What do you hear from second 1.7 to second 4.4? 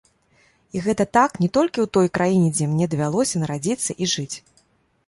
ў той краіне, дзе мне давялося нарадзіцца і жыць.